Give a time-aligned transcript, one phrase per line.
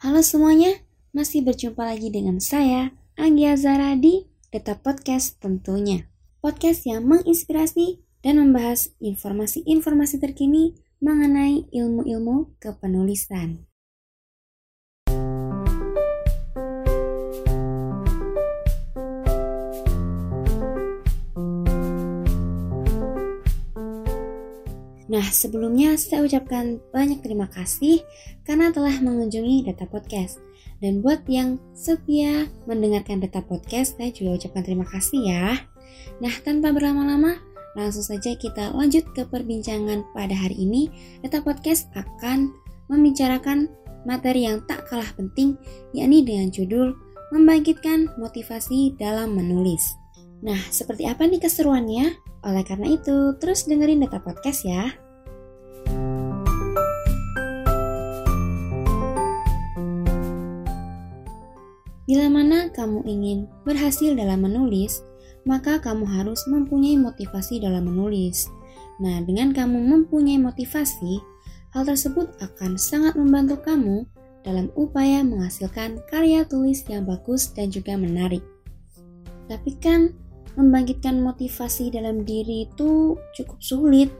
[0.00, 0.80] Halo semuanya,
[1.12, 6.08] masih berjumpa lagi dengan saya, Anggia Zara di Data Podcast tentunya.
[6.40, 10.72] Podcast yang menginspirasi dan membahas informasi-informasi terkini
[11.04, 13.68] mengenai ilmu-ilmu kepenulisan.
[25.10, 28.06] Nah, sebelumnya saya ucapkan banyak terima kasih
[28.46, 30.38] karena telah mengunjungi Data Podcast.
[30.78, 35.58] Dan buat yang setia mendengarkan Data Podcast, saya juga ucapkan terima kasih ya.
[36.22, 37.42] Nah, tanpa berlama-lama,
[37.74, 40.86] langsung saja kita lanjut ke perbincangan pada hari ini.
[41.26, 42.54] Data Podcast akan
[42.86, 43.66] membicarakan
[44.06, 45.58] materi yang tak kalah penting,
[45.90, 46.94] yakni dengan judul
[47.34, 49.82] Membangkitkan Motivasi dalam Menulis.
[50.40, 52.16] Nah, seperti apa nih keseruannya?
[52.40, 54.88] Oleh karena itu, terus dengerin data podcast ya.
[62.10, 65.06] Bila mana kamu ingin berhasil dalam menulis,
[65.46, 68.50] maka kamu harus mempunyai motivasi dalam menulis.
[68.98, 71.22] Nah, dengan kamu mempunyai motivasi,
[71.70, 74.10] hal tersebut akan sangat membantu kamu
[74.42, 78.42] dalam upaya menghasilkan karya tulis yang bagus dan juga menarik.
[79.46, 80.10] Tapi kan
[80.58, 84.10] membangkitkan motivasi dalam diri itu cukup sulit.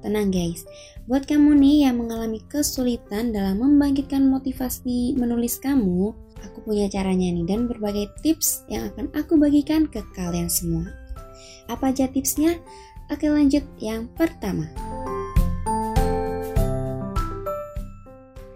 [0.00, 0.64] Tenang guys,
[1.04, 7.46] buat kamu nih yang mengalami kesulitan dalam membangkitkan motivasi menulis kamu, aku punya caranya nih
[7.46, 10.88] dan berbagai tips yang akan aku bagikan ke kalian semua.
[11.70, 12.58] Apa aja tipsnya?
[13.10, 14.70] Oke lanjut yang pertama.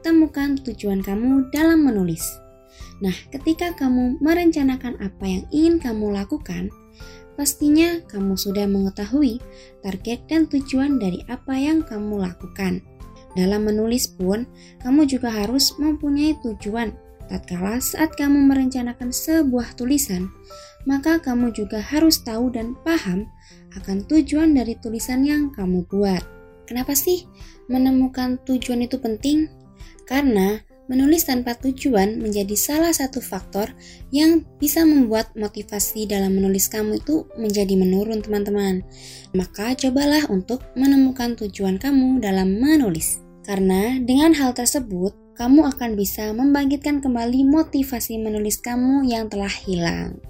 [0.04, 2.22] Temukan tujuan kamu dalam menulis.
[3.02, 6.70] Nah, ketika kamu merencanakan apa yang ingin kamu lakukan,
[7.34, 9.42] pastinya kamu sudah mengetahui
[9.82, 12.78] target dan tujuan dari apa yang kamu lakukan.
[13.34, 14.46] Dalam menulis pun,
[14.78, 16.94] kamu juga harus mempunyai tujuan.
[17.30, 20.28] Tatkala saat kamu merencanakan sebuah tulisan,
[20.84, 23.26] maka kamu juga harus tahu dan paham
[23.80, 26.22] akan tujuan dari tulisan yang kamu buat.
[26.68, 27.24] Kenapa sih
[27.68, 29.48] menemukan tujuan itu penting?
[30.04, 33.72] Karena Menulis tanpa tujuan menjadi salah satu faktor
[34.12, 38.84] yang bisa membuat motivasi dalam menulis kamu itu menjadi menurun, teman-teman.
[39.32, 43.24] Maka cobalah untuk menemukan tujuan kamu dalam menulis.
[43.48, 50.22] Karena dengan hal tersebut, kamu akan bisa membangkitkan kembali motivasi menulis kamu yang telah hilang.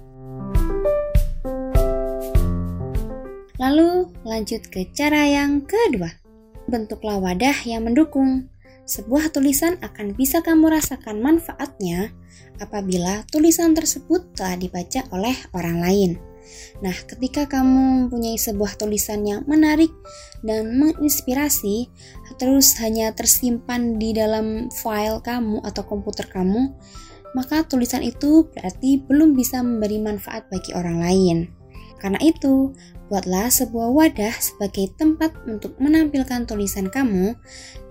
[3.61, 6.09] Lalu, lanjut ke cara yang kedua.
[6.65, 8.49] Bentuklah wadah yang mendukung.
[8.85, 12.13] Sebuah tulisan akan bisa kamu rasakan manfaatnya
[12.61, 16.11] apabila tulisan tersebut telah dibaca oleh orang lain.
[16.83, 19.91] Nah, ketika kamu mempunyai sebuah tulisan yang menarik
[20.43, 21.89] dan menginspirasi,
[22.35, 26.75] terus hanya tersimpan di dalam file kamu atau komputer kamu,
[27.35, 31.37] maka tulisan itu berarti belum bisa memberi manfaat bagi orang lain.
[31.99, 32.75] Karena itu,
[33.09, 37.37] buatlah sebuah wadah sebagai tempat untuk menampilkan tulisan kamu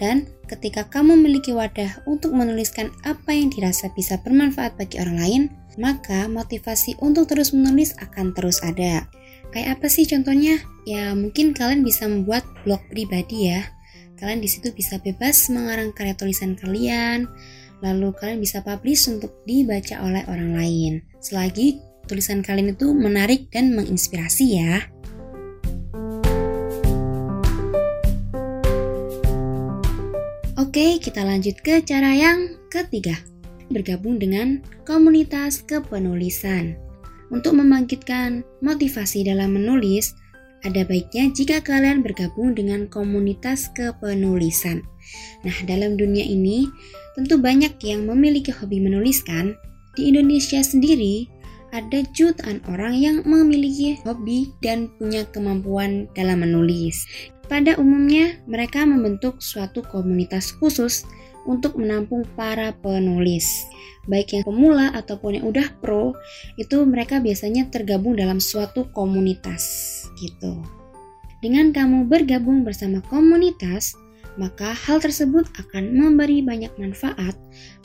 [0.03, 5.43] dan ketika kamu memiliki wadah untuk menuliskan apa yang dirasa bisa bermanfaat bagi orang lain,
[5.76, 9.06] maka motivasi untuk terus menulis akan terus ada.
[9.54, 10.58] Kayak apa sih contohnya?
[10.84, 13.62] Ya mungkin kalian bisa membuat blog pribadi ya.
[14.18, 17.26] Kalian di situ bisa bebas mengarang karya tulisan kalian,
[17.82, 20.92] lalu kalian bisa publish untuk dibaca oleh orang lain.
[21.20, 24.86] Selagi tulisan kalian itu menarik dan menginspirasi ya.
[30.54, 33.33] Oke, kita lanjut ke cara yang ketiga.
[33.74, 36.78] Bergabung dengan komunitas kepenulisan.
[37.34, 40.14] Untuk membangkitkan motivasi dalam menulis,
[40.62, 44.86] ada baiknya jika kalian bergabung dengan komunitas kepenulisan.
[45.42, 46.70] Nah, dalam dunia ini
[47.18, 49.58] tentu banyak yang memiliki hobi menuliskan.
[49.98, 51.26] Di Indonesia sendiri,
[51.74, 57.02] ada jutaan orang yang memiliki hobi dan punya kemampuan dalam menulis.
[57.50, 61.04] Pada umumnya, mereka membentuk suatu komunitas khusus
[61.44, 63.64] untuk menampung para penulis.
[64.05, 66.12] Baik yang pemula ataupun yang udah pro,
[66.61, 69.64] itu mereka biasanya tergabung dalam suatu komunitas
[70.20, 70.61] gitu.
[71.41, 73.96] Dengan kamu bergabung bersama komunitas,
[74.41, 77.37] maka hal tersebut akan memberi banyak manfaat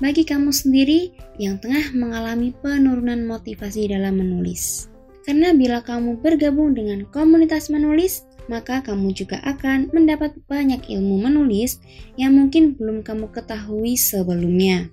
[0.02, 4.90] bagi kamu sendiri yang tengah mengalami penurunan motivasi dalam menulis.
[5.28, 11.78] Karena bila kamu bergabung dengan komunitas menulis, maka kamu juga akan mendapat banyak ilmu menulis
[12.18, 14.90] yang mungkin belum kamu ketahui sebelumnya.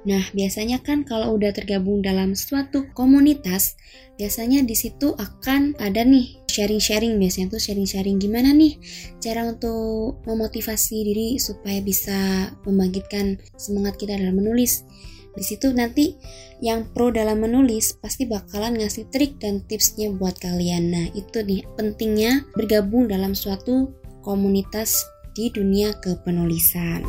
[0.00, 3.76] Nah, biasanya kan kalau udah tergabung dalam suatu komunitas,
[4.16, 8.74] biasanya di situ akan ada nih sharing-sharing biasanya tuh sharing-sharing gimana nih
[9.22, 14.84] cara untuk memotivasi diri supaya bisa membangkitkan semangat kita dalam menulis.
[15.30, 16.18] Di situ nanti
[16.58, 20.90] yang pro dalam menulis pasti bakalan ngasih trik dan tipsnya buat kalian.
[20.90, 27.06] Nah, itu nih pentingnya bergabung dalam suatu komunitas di dunia kepenulisan.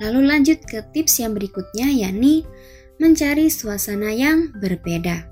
[0.00, 2.48] Lalu lanjut ke tips yang berikutnya yakni
[2.96, 5.28] mencari suasana yang berbeda.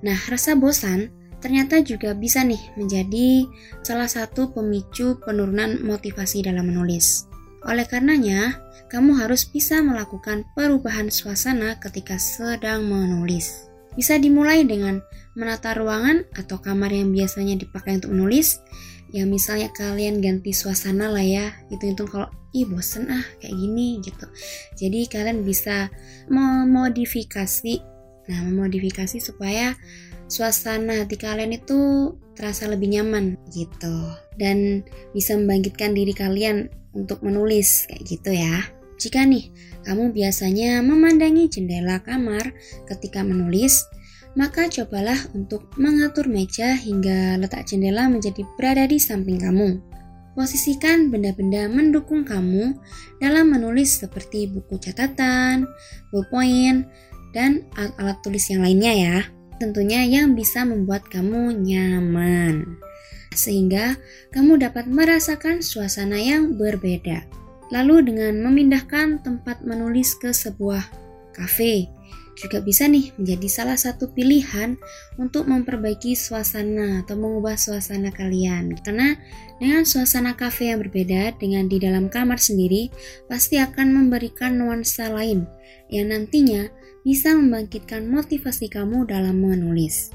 [0.00, 3.46] Nah, rasa bosan ternyata juga bisa nih menjadi
[3.84, 7.28] salah satu pemicu penurunan motivasi dalam menulis.
[7.66, 8.60] Oleh karenanya,
[8.92, 13.66] kamu harus bisa melakukan perubahan suasana ketika sedang menulis.
[13.98, 15.02] Bisa dimulai dengan
[15.34, 18.62] menata ruangan atau kamar yang biasanya dipakai untuk menulis.
[19.08, 24.26] Ya misalnya kalian ganti suasana lah ya, itu-itu kalau ih bosen ah kayak gini gitu.
[24.76, 25.88] Jadi kalian bisa
[26.28, 29.72] memodifikasi Nah, memodifikasi supaya
[30.28, 33.96] suasana hati kalian itu terasa lebih nyaman gitu
[34.36, 34.84] dan
[35.16, 38.66] bisa membangkitkan diri kalian untuk menulis kayak gitu ya.
[38.98, 39.54] Jika nih
[39.86, 42.50] kamu biasanya memandangi jendela kamar
[42.90, 43.86] ketika menulis,
[44.34, 49.78] maka cobalah untuk mengatur meja hingga letak jendela menjadi berada di samping kamu.
[50.38, 52.78] Posisikan benda-benda mendukung kamu
[53.18, 55.66] dalam menulis seperti buku catatan,
[56.14, 56.86] ballpoint,
[57.34, 59.16] dan alat-alat tulis yang lainnya ya.
[59.58, 62.78] Tentunya yang bisa membuat kamu nyaman.
[63.38, 63.94] Sehingga
[64.34, 67.22] kamu dapat merasakan suasana yang berbeda.
[67.70, 70.82] Lalu dengan memindahkan tempat menulis ke sebuah
[71.30, 71.86] kafe,
[72.38, 74.78] juga bisa nih menjadi salah satu pilihan
[75.18, 78.78] untuk memperbaiki suasana atau mengubah suasana kalian.
[78.86, 79.18] Karena
[79.58, 82.94] dengan suasana kafe yang berbeda dengan di dalam kamar sendiri,
[83.26, 85.50] pasti akan memberikan nuansa lain
[85.90, 86.70] yang nantinya
[87.02, 90.14] bisa membangkitkan motivasi kamu dalam menulis.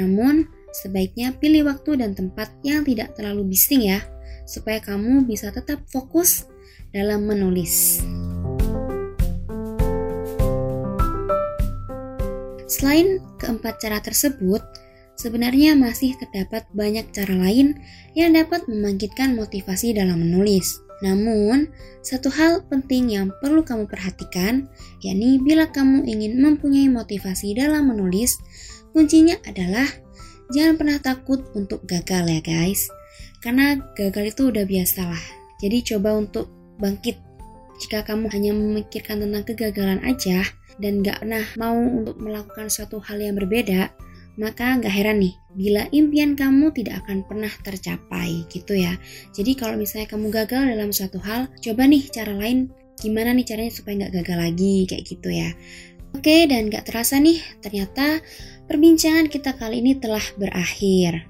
[0.00, 4.02] Namun, sebaiknya pilih waktu dan tempat yang tidak terlalu bising ya,
[4.42, 6.50] supaya kamu bisa tetap fokus
[6.90, 8.02] dalam menulis.
[12.66, 14.60] Selain keempat cara tersebut,
[15.14, 17.78] sebenarnya masih terdapat banyak cara lain
[18.18, 20.82] yang dapat membangkitkan motivasi dalam menulis.
[21.02, 21.70] Namun,
[22.02, 24.66] satu hal penting yang perlu kamu perhatikan,
[25.02, 28.40] yakni bila kamu ingin mempunyai motivasi dalam menulis,
[28.94, 29.84] kuncinya adalah
[30.52, 32.90] jangan pernah takut untuk gagal ya guys.
[33.40, 35.24] Karena gagal itu udah biasa lah.
[35.60, 36.48] Jadi coba untuk
[36.80, 37.20] bangkit.
[37.80, 40.44] Jika kamu hanya memikirkan tentang kegagalan aja
[40.78, 43.90] dan gak pernah mau untuk melakukan suatu hal yang berbeda,
[44.34, 48.98] maka nggak heran nih bila impian kamu tidak akan pernah tercapai gitu ya.
[49.30, 53.72] Jadi kalau misalnya kamu gagal dalam suatu hal, coba nih cara lain gimana nih caranya
[53.74, 55.50] supaya nggak gagal lagi kayak gitu ya.
[56.14, 58.22] Oke dan nggak terasa nih ternyata
[58.70, 61.26] perbincangan kita kali ini telah berakhir.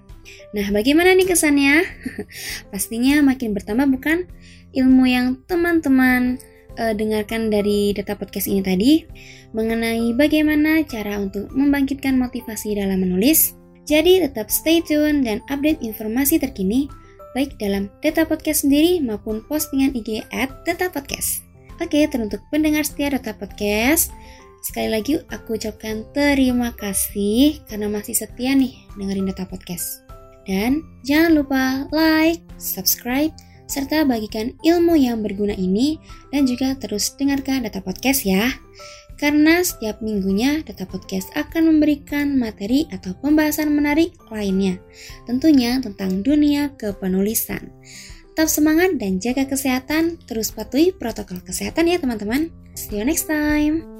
[0.52, 1.82] Nah bagaimana nih kesannya?
[2.72, 4.28] Pastinya makin bertambah bukan
[4.76, 6.38] ilmu yang teman-teman
[6.78, 8.92] uh, dengarkan dari data podcast ini tadi
[9.54, 13.56] mengenai bagaimana cara untuk membangkitkan motivasi dalam menulis.
[13.84, 16.88] Jadi tetap stay tune dan update informasi terkini
[17.36, 21.42] baik dalam data podcast sendiri maupun postingan IG at data podcast.
[21.82, 24.14] Oke, teruntuk pendengar setia data podcast,
[24.64, 30.00] sekali lagi aku ucapkan terima kasih karena masih setia nih dengerin data podcast.
[30.48, 33.32] Dan jangan lupa like, subscribe,
[33.68, 36.00] serta bagikan ilmu yang berguna ini
[36.32, 38.52] dan juga terus dengarkan data podcast ya.
[39.14, 44.82] Karena setiap minggunya data podcast akan memberikan materi atau pembahasan menarik lainnya,
[45.22, 47.70] tentunya tentang dunia kepenulisan.
[48.34, 52.50] Tetap semangat dan jaga kesehatan, terus patuhi protokol kesehatan ya teman-teman.
[52.74, 53.93] See you next time.